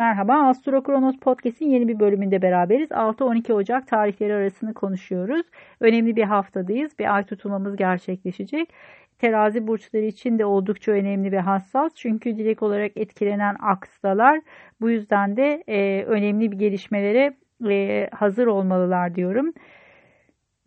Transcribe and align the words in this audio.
Merhaba, 0.00 0.48
Astro 0.48 0.82
Kronos 0.82 1.16
Podcast'in 1.16 1.70
yeni 1.70 1.88
bir 1.88 2.00
bölümünde 2.00 2.42
beraberiz. 2.42 2.88
6-12 2.90 3.52
Ocak 3.52 3.88
tarihleri 3.88 4.34
arasını 4.34 4.74
konuşuyoruz. 4.74 5.46
Önemli 5.80 6.16
bir 6.16 6.22
haftadayız. 6.22 6.98
Bir 6.98 7.14
ay 7.14 7.24
tutulmamız 7.24 7.76
gerçekleşecek. 7.76 8.72
Terazi 9.18 9.66
burçları 9.66 10.04
için 10.04 10.38
de 10.38 10.44
oldukça 10.44 10.92
önemli 10.92 11.32
ve 11.32 11.40
hassas. 11.40 11.92
Çünkü 11.94 12.38
direkt 12.38 12.62
olarak 12.62 12.92
etkilenen 12.96 13.56
aksalar 13.62 14.40
bu 14.80 14.90
yüzden 14.90 15.36
de 15.36 15.64
e, 15.68 16.04
önemli 16.04 16.52
bir 16.52 16.58
gelişmelere 16.58 17.36
e, 17.68 18.08
hazır 18.12 18.46
olmalılar 18.46 19.14
diyorum. 19.14 19.52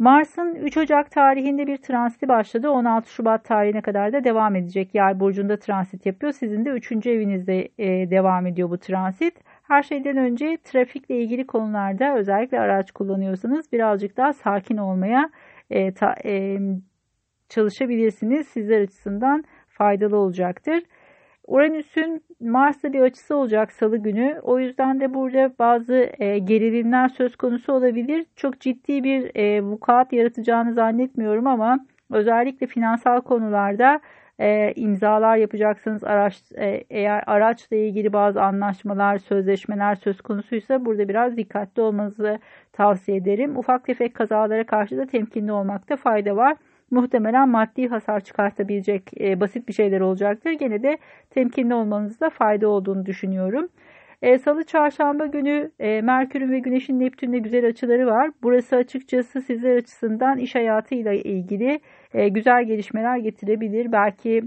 Mars'ın 0.04 0.56
3 0.56 0.78
Ocak 0.78 1.12
tarihinde 1.12 1.68
bir 1.68 1.78
transiti 1.78 2.28
başladı. 2.28 2.70
16 2.70 3.10
Şubat 3.10 3.46
tarihine 3.46 3.82
kadar 3.82 4.14
da 4.14 4.24
devam 4.24 4.56
edecek. 4.56 4.96
Yay 4.96 5.20
burcunda 5.20 5.60
transit 5.60 6.06
yapıyor. 6.06 6.34
Sizin 6.34 6.66
de 6.66 6.70
3. 6.70 6.92
evinizde 7.08 7.70
e, 7.78 8.12
devam 8.12 8.46
ediyor 8.46 8.70
bu 8.70 8.78
transit. 8.78 9.34
Her 9.64 9.84
şeyden 9.84 10.18
önce 10.18 10.58
trafikle 10.64 11.22
ilgili 11.22 11.48
konularda 11.48 12.18
özellikle 12.18 12.60
araç 12.60 12.92
kullanıyorsanız 12.92 13.72
birazcık 13.72 14.18
daha 14.18 14.34
sakin 14.34 14.78
olmaya 14.78 15.30
e, 15.70 15.94
ta, 15.94 16.16
e, 16.26 16.58
çalışabilirsiniz. 17.50 18.48
Sizler 18.48 18.82
açısından 18.82 19.44
faydalı 19.68 20.18
olacaktır. 20.18 20.84
Uranüs'ün 21.48 22.24
Mars'ta 22.40 22.94
bir 22.94 23.02
açısı 23.02 23.36
olacak 23.36 23.72
salı 23.72 23.98
günü. 23.98 24.40
O 24.44 24.60
yüzden 24.60 25.00
de 25.00 25.14
burada 25.14 25.54
bazı 25.60 26.10
e, 26.20 26.40
gerilimler 26.40 27.10
söz 27.10 27.36
konusu 27.36 27.74
olabilir. 27.74 28.26
Çok 28.36 28.60
ciddi 28.60 29.04
bir 29.04 29.32
e, 29.36 29.64
vukuat 29.64 30.14
yaratacağını 30.14 30.74
zannetmiyorum 30.74 31.48
ama 31.48 31.86
özellikle 32.12 32.68
finansal 32.68 33.22
konularda 33.22 34.02
e, 34.40 34.74
imzalar 34.76 35.38
yapacaksınız. 35.38 36.04
Araç, 36.04 36.42
e, 36.58 36.84
eğer 36.90 37.24
araçla 37.28 37.76
ilgili 37.76 38.14
bazı 38.14 38.42
anlaşmalar, 38.42 39.18
sözleşmeler 39.18 39.96
söz 39.96 40.22
konusuysa 40.22 40.86
burada 40.86 41.10
biraz 41.10 41.38
dikkatli 41.38 41.82
olmanızı 41.82 42.40
tavsiye 42.74 43.18
ederim. 43.18 43.58
Ufak 43.58 43.86
tefek 43.86 44.16
kazalara 44.16 44.66
karşı 44.66 44.98
da 44.98 45.06
temkinli 45.06 45.52
olmakta 45.52 45.96
fayda 45.96 46.36
var 46.36 46.58
muhtemelen 46.94 47.50
maddi 47.50 47.88
hasar 47.88 48.20
çıkartabilecek 48.20 49.22
e, 49.22 49.40
basit 49.40 49.68
bir 49.68 49.74
şeyler 49.74 50.02
olacaktır. 50.02 50.52
Gene 50.52 50.84
de 50.84 50.98
temkinli 51.30 51.74
olmanızda 51.74 52.30
fayda 52.30 52.68
olduğunu 52.68 53.06
düşünüyorum. 53.06 53.70
E, 54.22 54.38
Salı 54.40 54.64
çarşamba 54.64 55.26
günü 55.26 55.72
e, 55.80 56.02
Merkür'ün 56.02 56.52
ve 56.52 56.60
Güneş'in 56.60 57.00
Neptün'le 57.00 57.44
güzel 57.44 57.68
açıları 57.68 58.08
var. 58.08 58.32
Burası 58.44 58.76
açıkçası 58.76 59.42
sizler 59.42 59.78
açısından 59.78 60.38
iş 60.38 60.56
hayatıyla 60.56 61.14
ilgili 61.14 61.80
e, 62.14 62.30
güzel 62.30 62.64
gelişmeler 62.64 63.18
getirebilir. 63.18 63.92
Belki 63.92 64.44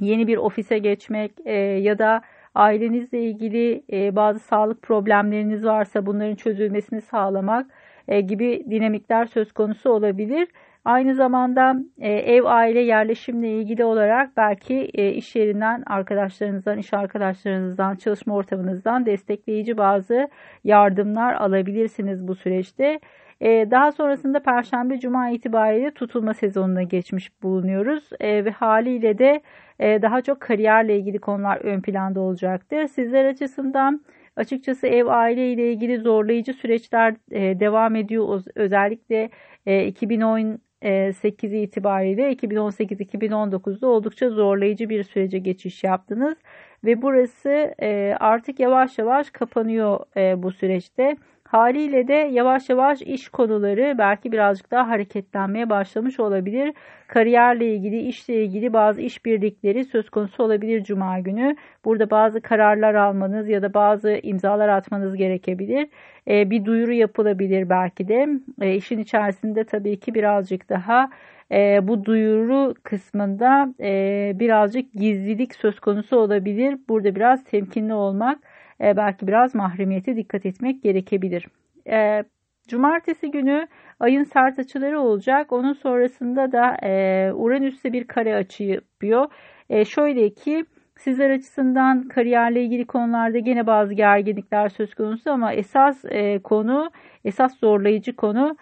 yeni 0.00 0.26
bir 0.26 0.36
ofise 0.36 0.78
geçmek 0.78 1.32
e, 1.44 1.54
ya 1.58 1.98
da 1.98 2.22
ailenizle 2.54 3.22
ilgili 3.22 3.82
e, 3.92 4.16
bazı 4.16 4.38
sağlık 4.38 4.82
problemleriniz 4.82 5.64
varsa 5.64 6.06
bunların 6.06 6.34
çözülmesini 6.34 7.00
sağlamak 7.00 7.66
e, 8.08 8.20
gibi 8.20 8.64
dinamikler 8.70 9.26
söz 9.26 9.52
konusu 9.52 9.90
olabilir. 9.90 10.48
Aynı 10.84 11.14
zamanda 11.14 11.76
e, 11.98 12.12
ev 12.12 12.44
aile 12.44 12.80
yerleşimle 12.80 13.50
ilgili 13.52 13.84
olarak 13.84 14.36
belki 14.36 14.90
e, 14.94 15.12
iş 15.12 15.36
yerinden 15.36 15.82
arkadaşlarınızdan, 15.86 16.78
iş 16.78 16.94
arkadaşlarınızdan, 16.94 17.96
çalışma 17.96 18.34
ortamınızdan 18.34 19.06
destekleyici 19.06 19.78
bazı 19.78 20.28
yardımlar 20.64 21.34
alabilirsiniz 21.34 22.28
bu 22.28 22.34
süreçte. 22.34 23.00
E, 23.40 23.70
daha 23.70 23.92
sonrasında 23.92 24.40
Perşembe 24.42 25.00
Cuma 25.00 25.30
itibariyle 25.30 25.90
tutulma 25.90 26.34
sezonuna 26.34 26.82
geçmiş 26.82 27.42
bulunuyoruz 27.42 28.10
e, 28.20 28.44
ve 28.44 28.50
haliyle 28.50 29.18
de 29.18 29.42
e, 29.78 30.02
daha 30.02 30.22
çok 30.22 30.40
kariyerle 30.40 30.98
ilgili 30.98 31.18
konular 31.18 31.56
ön 31.56 31.80
planda 31.80 32.20
olacaktır. 32.20 32.86
Sizler 32.88 33.24
açısından 33.24 34.04
açıkçası 34.36 34.86
ev 34.86 35.06
aile 35.06 35.52
ile 35.52 35.72
ilgili 35.72 35.98
zorlayıcı 35.98 36.52
süreçler 36.52 37.14
e, 37.30 37.60
devam 37.60 37.96
ediyor. 37.96 38.42
Özellikle 38.54 39.30
e, 39.66 39.86
2010 39.86 40.58
8 40.82 41.52
itibariyle 41.52 42.32
2018-2019'da 42.32 43.86
oldukça 43.86 44.30
zorlayıcı 44.30 44.88
bir 44.88 45.04
sürece 45.04 45.38
geçiş 45.38 45.84
yaptınız 45.84 46.36
ve 46.84 47.02
burası 47.02 47.74
artık 48.20 48.60
yavaş 48.60 48.98
yavaş 48.98 49.30
kapanıyor 49.30 50.00
bu 50.42 50.52
süreçte. 50.52 51.16
Haliyle 51.50 52.08
de 52.08 52.14
yavaş 52.14 52.68
yavaş 52.68 53.02
iş 53.02 53.28
konuları 53.28 53.94
belki 53.98 54.32
birazcık 54.32 54.70
daha 54.70 54.88
hareketlenmeye 54.88 55.70
başlamış 55.70 56.20
olabilir. 56.20 56.74
Kariyerle 57.06 57.74
ilgili, 57.74 58.00
işle 58.00 58.44
ilgili 58.44 58.72
bazı 58.72 59.00
işbirlikleri 59.00 59.84
söz 59.84 60.10
konusu 60.10 60.42
olabilir 60.42 60.84
Cuma 60.84 61.18
günü. 61.18 61.56
Burada 61.84 62.10
bazı 62.10 62.40
kararlar 62.40 62.94
almanız 62.94 63.48
ya 63.48 63.62
da 63.62 63.74
bazı 63.74 64.20
imzalar 64.22 64.68
atmanız 64.68 65.16
gerekebilir. 65.16 65.88
Ee, 66.28 66.50
bir 66.50 66.64
duyuru 66.64 66.92
yapılabilir 66.92 67.70
belki 67.70 68.08
de. 68.08 68.28
E, 68.60 68.74
işin 68.74 68.98
içerisinde 68.98 69.64
tabii 69.64 70.00
ki 70.00 70.14
birazcık 70.14 70.68
daha 70.68 71.10
e, 71.52 71.88
bu 71.88 72.04
duyuru 72.04 72.74
kısmında 72.82 73.74
e, 73.80 74.32
birazcık 74.34 74.92
gizlilik 74.92 75.54
söz 75.54 75.80
konusu 75.80 76.16
olabilir. 76.16 76.78
Burada 76.88 77.14
biraz 77.14 77.44
temkinli 77.44 77.94
olmak 77.94 78.38
e, 78.80 78.96
belki 78.96 79.26
biraz 79.26 79.54
mahremiyete 79.54 80.16
dikkat 80.16 80.46
etmek 80.46 80.82
gerekebilir. 80.82 81.46
E, 81.90 82.24
cumartesi 82.68 83.30
günü 83.30 83.66
ayın 84.00 84.24
sert 84.24 84.58
açıları 84.58 85.00
olacak. 85.00 85.52
Onun 85.52 85.72
sonrasında 85.72 86.52
da 86.52 86.76
e, 86.82 87.32
Uranüs'te 87.32 87.92
bir 87.92 88.06
kare 88.06 88.34
açı 88.34 88.64
yapıyor. 88.64 89.26
E, 89.70 89.84
şöyle 89.84 90.30
ki 90.30 90.64
sizler 90.96 91.30
açısından 91.30 92.08
kariyerle 92.08 92.62
ilgili 92.62 92.86
konularda 92.86 93.38
gene 93.38 93.66
bazı 93.66 93.94
gerginlikler 93.94 94.68
söz 94.68 94.94
konusu 94.94 95.30
ama 95.30 95.52
esas 95.52 96.04
e, 96.04 96.38
konu, 96.38 96.90
esas 97.24 97.58
zorlayıcı 97.58 98.16
konu 98.16 98.56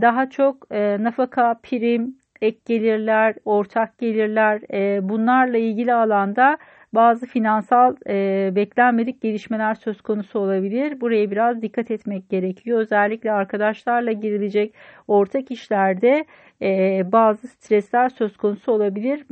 daha 0.00 0.30
çok 0.30 0.70
nafaka, 1.00 1.54
prim, 1.62 2.16
ek 2.42 2.58
gelirler, 2.66 3.34
ortak 3.44 3.98
gelirler 3.98 4.60
bunlarla 5.08 5.58
ilgili 5.58 5.94
alanda 5.94 6.58
bazı 6.92 7.26
finansal 7.26 7.96
e, 8.08 8.50
beklenmedik 8.56 9.20
gelişmeler 9.20 9.74
söz 9.74 10.00
konusu 10.02 10.38
olabilir. 10.38 11.00
Buraya 11.00 11.30
biraz 11.30 11.62
dikkat 11.62 11.90
etmek 11.90 12.30
gerekiyor. 12.30 12.80
Özellikle 12.80 13.32
arkadaşlarla 13.32 14.12
girilecek 14.12 14.74
ortak 15.08 15.50
işlerde 15.50 16.24
e, 16.62 17.02
bazı 17.12 17.48
stresler 17.48 18.08
söz 18.08 18.36
konusu 18.36 18.72
olabilir. 18.72 19.26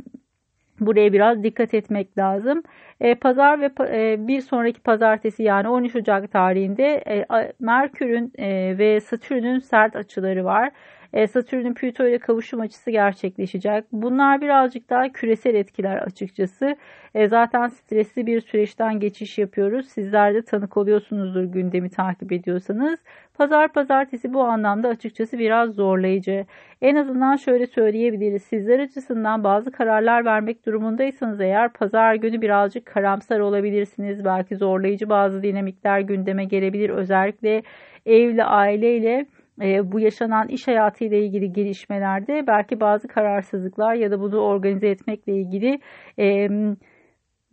Buraya 0.79 1.13
biraz 1.13 1.43
dikkat 1.43 1.73
etmek 1.73 2.17
lazım. 2.17 2.63
E, 3.01 3.15
pazar 3.15 3.61
ve 3.61 3.71
e, 3.79 4.27
bir 4.27 4.41
sonraki 4.41 4.79
pazartesi 4.81 5.43
yani 5.43 5.67
13 5.67 5.95
Ocak 5.95 6.31
tarihinde 6.31 7.03
e, 7.07 7.25
Merkür'ün 7.59 8.33
ve 8.77 8.99
Satürn'ün 9.01 9.59
sert 9.59 9.95
açıları 9.95 10.45
var. 10.45 10.71
E, 11.13 11.27
Satürn'ün 11.27 11.73
Plüto 11.73 12.07
ile 12.07 12.17
kavuşum 12.19 12.59
açısı 12.59 12.91
gerçekleşecek. 12.91 13.85
Bunlar 13.91 14.41
birazcık 14.41 14.89
daha 14.89 15.09
küresel 15.09 15.55
etkiler 15.55 15.97
açıkçası. 15.97 16.75
E, 17.15 17.27
zaten 17.27 17.67
stresli 17.67 18.25
bir 18.25 18.41
süreçten 18.41 18.99
geçiş 18.99 19.37
yapıyoruz. 19.37 19.87
Sizler 19.89 20.33
de 20.33 20.41
tanık 20.41 20.77
oluyorsunuzdur 20.77 21.43
gündemi 21.43 21.89
takip 21.89 22.31
ediyorsanız. 22.31 22.99
Pazar 23.33 23.73
pazartesi 23.73 24.33
bu 24.33 24.43
anlamda 24.43 24.87
açıkçası 24.87 25.39
biraz 25.39 25.75
zorlayıcı. 25.75 26.45
En 26.81 26.95
azından 26.95 27.35
şöyle 27.35 27.67
söyleyebiliriz. 27.67 28.43
Sizler 28.43 28.79
açısından 28.79 29.43
bazı 29.43 29.71
kararlar 29.71 30.25
vermek 30.25 30.65
durumundaysanız 30.65 31.41
eğer 31.41 31.73
pazar 31.73 32.15
günü 32.15 32.41
birazcık 32.41 32.85
karamsar 32.85 33.39
olabilirsiniz. 33.39 34.25
Belki 34.25 34.55
zorlayıcı 34.55 35.09
bazı 35.09 35.43
dinamikler 35.43 35.99
gündeme 35.99 36.45
gelebilir. 36.45 36.89
Özellikle 36.89 37.63
evle, 38.05 38.43
aileyle 38.43 39.25
e, 39.61 39.91
bu 39.91 39.99
yaşanan 39.99 40.47
iş 40.47 40.67
hayatı 40.67 41.05
ile 41.05 41.25
ilgili 41.25 41.53
gelişmelerde 41.53 42.47
belki 42.47 42.79
bazı 42.79 43.07
kararsızlıklar 43.07 43.93
ya 43.93 44.11
da 44.11 44.19
bunu 44.19 44.39
organize 44.39 44.87
etmekle 44.87 45.33
ilgili 45.33 45.79
e, 46.19 46.47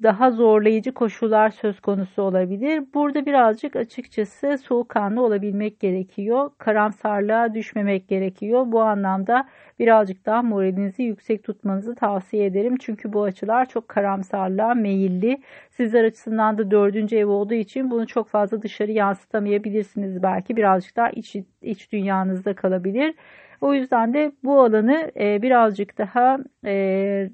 daha 0.02 0.30
zorlayıcı 0.30 0.94
koşullar 0.94 1.50
söz 1.50 1.80
konusu 1.80 2.22
olabilir. 2.22 2.84
Burada 2.94 3.26
birazcık 3.26 3.76
açıkçası 3.76 4.58
soğukkanlı 4.58 5.22
olabilmek 5.22 5.80
gerekiyor. 5.80 6.50
Karamsarlığa 6.58 7.54
düşmemek 7.54 8.08
gerekiyor. 8.08 8.64
Bu 8.66 8.82
anlamda 8.82 9.48
birazcık 9.78 10.26
daha 10.26 10.42
moralinizi 10.42 11.02
yüksek 11.02 11.44
tutmanızı 11.44 11.94
tavsiye 11.94 12.46
ederim. 12.46 12.76
Çünkü 12.80 13.12
bu 13.12 13.22
açılar 13.22 13.68
çok 13.68 13.88
karamsarlığa 13.88 14.74
meyilli. 14.74 15.42
Sizler 15.70 16.04
açısından 16.04 16.58
da 16.58 16.70
dördüncü 16.70 17.16
ev 17.16 17.26
olduğu 17.26 17.54
için 17.54 17.90
bunu 17.90 18.06
çok 18.06 18.28
fazla 18.28 18.62
dışarı 18.62 18.92
yansıtamayabilirsiniz. 18.92 20.22
Belki 20.22 20.56
birazcık 20.56 20.96
daha 20.96 21.10
iç, 21.10 21.36
iç 21.62 21.92
dünyanızda 21.92 22.54
kalabilir. 22.54 23.14
O 23.60 23.74
yüzden 23.74 24.14
de 24.14 24.32
bu 24.44 24.60
alanı 24.60 25.12
e, 25.20 25.42
birazcık 25.42 25.98
daha 25.98 26.38
e, 26.64 27.30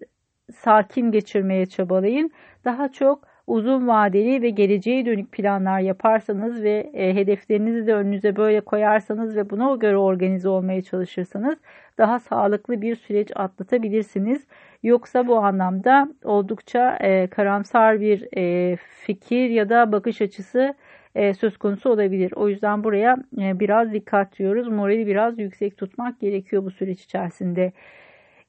sakin 0.53 1.13
geçirmeye 1.13 1.67
çabalayın. 1.67 2.31
Daha 2.65 2.93
çok 2.93 3.33
uzun 3.47 3.89
vadeli 3.89 4.43
ve 4.43 4.51
geleceğe 4.51 5.07
dönük 5.07 5.33
planlar 5.33 5.81
yaparsanız 5.81 6.63
ve 6.63 6.91
e, 6.95 7.15
hedeflerinizi 7.15 7.87
de 7.87 7.95
önünüze 7.95 8.37
böyle 8.37 8.61
koyarsanız 8.61 9.37
ve 9.37 9.51
buna 9.51 9.77
göre 9.77 9.97
organize 9.97 10.49
olmaya 10.49 10.83
çalışırsanız 10.83 11.59
daha 11.99 12.21
sağlıklı 12.21 12.81
bir 12.83 12.97
süreç 12.97 13.31
atlatabilirsiniz. 13.37 14.47
Yoksa 14.83 15.27
bu 15.27 15.39
anlamda 15.39 16.09
oldukça 16.25 16.97
e, 17.01 17.27
karamsar 17.27 18.01
bir 18.01 18.29
e, 18.37 18.77
fikir 18.77 19.51
ya 19.51 19.69
da 19.69 19.93
bakış 19.93 20.23
açısı 20.23 20.75
e, 21.15 21.35
söz 21.35 21.59
konusu 21.59 21.91
olabilir. 21.91 22.33
O 22.37 22.49
yüzden 22.49 22.85
buraya 22.85 23.17
e, 23.39 23.61
biraz 23.61 23.93
dikkat 23.93 24.39
diyoruz. 24.39 24.69
Morali 24.69 25.07
biraz 25.07 25.39
yüksek 25.39 25.77
tutmak 25.77 26.21
gerekiyor 26.21 26.65
bu 26.65 26.71
süreç 26.71 27.03
içerisinde. 27.05 27.73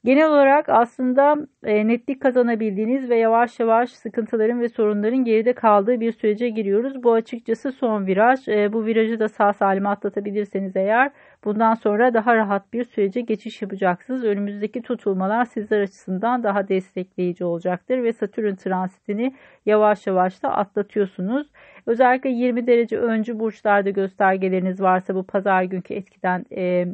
Genel 0.06 0.30
olarak 0.30 0.70
aslında 0.70 1.36
e, 1.64 1.88
netlik 1.88 2.22
kazanabildiğiniz 2.22 3.10
ve 3.10 3.16
yavaş 3.16 3.60
yavaş 3.60 3.90
sıkıntıların 3.92 4.62
ve 4.62 4.70
sorunların 4.70 5.24
geride 5.26 5.54
kaldığı 5.54 6.00
bir 6.00 6.12
sürece 6.12 6.50
giriyoruz. 6.50 7.04
Bu 7.04 7.14
açıkçası 7.14 7.72
son 7.72 8.08
viraj. 8.08 8.48
E, 8.48 8.74
bu 8.74 8.86
virajı 8.86 9.20
da 9.20 9.30
sağ 9.30 9.54
salim 9.54 9.88
atlatabilirseniz 9.88 10.76
eğer 10.76 11.12
bundan 11.44 11.74
sonra 11.74 12.14
daha 12.14 12.36
rahat 12.36 12.74
bir 12.74 12.84
sürece 12.84 13.22
geçiş 13.22 13.62
yapacaksınız. 13.62 14.24
Önümüzdeki 14.24 14.82
tutulmalar 14.82 15.46
sizler 15.46 15.82
açısından 15.82 16.44
daha 16.44 16.68
destekleyici 16.68 17.46
olacaktır 17.46 18.04
ve 18.04 18.14
Satürn 18.14 18.56
transitini 18.56 19.36
yavaş 19.66 20.08
yavaş 20.08 20.44
da 20.44 20.50
atlatıyorsunuz. 20.58 21.48
Özellikle 21.86 22.30
20 22.30 22.68
derece 22.68 22.98
öncü 22.98 23.40
burçlarda 23.40 23.90
göstergeleriniz 23.90 24.82
varsa 24.82 25.16
bu 25.16 25.24
pazar 25.24 25.64
günkü 25.64 25.94
etkiden 25.94 26.46
e, 26.56 26.86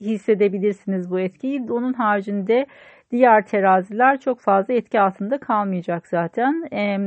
hissedebilirsiniz 0.00 1.10
bu 1.10 1.20
etkiyi. 1.20 1.72
Onun 1.72 1.92
haricinde 1.92 2.66
diğer 3.10 3.46
teraziler 3.46 4.20
çok 4.20 4.40
fazla 4.40 4.74
etki 4.74 5.00
altında 5.00 5.38
kalmayacak 5.38 6.06
zaten. 6.06 6.68
E, 6.72 6.98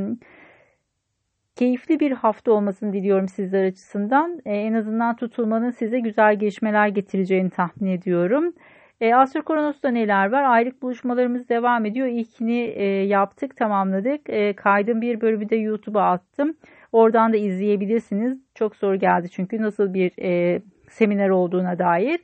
keyifli 1.56 2.00
bir 2.00 2.12
hafta 2.12 2.52
olmasını 2.52 2.92
diliyorum 2.92 3.28
sizler 3.28 3.64
açısından. 3.64 4.40
E, 4.44 4.54
en 4.54 4.74
azından 4.74 5.16
tutulmanın 5.16 5.70
size 5.70 6.00
güzel 6.00 6.38
gelişmeler 6.38 6.88
getireceğini 6.88 7.50
tahmin 7.50 7.90
ediyorum. 7.90 8.54
E, 9.00 9.14
Astro 9.14 9.94
neler 9.94 10.32
var? 10.32 10.42
Aylık 10.42 10.82
buluşmalarımız 10.82 11.48
devam 11.48 11.84
ediyor. 11.84 12.06
İlkini 12.06 12.58
e, 12.58 12.84
yaptık, 12.84 13.56
tamamladık. 13.56 14.30
E, 14.30 14.52
kaydın 14.52 15.00
bir 15.00 15.20
bölümü 15.20 15.50
de 15.50 15.56
YouTube'a 15.56 16.10
attım. 16.10 16.56
Oradan 16.92 17.32
da 17.32 17.36
izleyebilirsiniz. 17.36 18.38
Çok 18.54 18.76
soru 18.76 18.96
geldi 18.96 19.28
çünkü 19.30 19.62
nasıl 19.62 19.94
bir 19.94 20.12
e, 20.22 20.62
seminer 20.90 21.28
olduğuna 21.28 21.78
dair. 21.78 22.20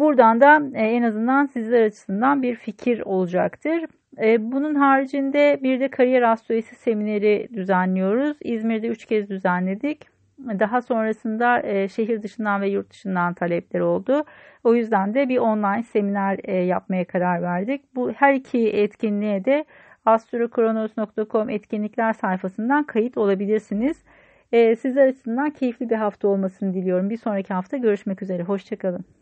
Buradan 0.00 0.40
da 0.40 0.62
e, 0.74 0.82
en 0.82 1.02
azından 1.02 1.46
sizler 1.46 1.82
açısından 1.82 2.42
bir 2.42 2.54
fikir 2.54 3.00
olacaktır. 3.00 3.84
E, 4.18 4.52
bunun 4.52 4.74
haricinde 4.74 5.60
bir 5.62 5.80
de 5.80 5.88
kariyer 5.88 6.22
astrolojisi 6.22 6.74
semineri 6.74 7.48
düzenliyoruz. 7.54 8.36
İzmir'de 8.42 8.88
3 8.88 9.04
kez 9.06 9.28
düzenledik. 9.28 10.06
Daha 10.38 10.82
sonrasında 10.82 11.62
e, 11.62 11.88
şehir 11.88 12.22
dışından 12.22 12.60
ve 12.60 12.68
yurt 12.68 12.90
dışından 12.90 13.34
talepler 13.34 13.80
oldu. 13.80 14.24
O 14.64 14.74
yüzden 14.74 15.14
de 15.14 15.28
bir 15.28 15.38
online 15.38 15.82
seminer 15.82 16.62
yapmaya 16.62 17.04
karar 17.04 17.42
verdik. 17.42 17.94
Bu 17.94 18.12
her 18.12 18.34
iki 18.34 18.68
etkinliğe 18.68 19.44
de 19.44 19.64
astrokronos.com 20.04 21.50
etkinlikler 21.50 22.12
sayfasından 22.12 22.84
kayıt 22.84 23.18
olabilirsiniz. 23.18 24.02
Sizler 24.52 25.08
açısından 25.08 25.50
keyifli 25.50 25.90
bir 25.90 25.96
hafta 25.96 26.28
olmasını 26.28 26.74
diliyorum. 26.74 27.10
Bir 27.10 27.16
sonraki 27.16 27.54
hafta 27.54 27.76
görüşmek 27.76 28.22
üzere. 28.22 28.42
Hoşçakalın. 28.42 29.19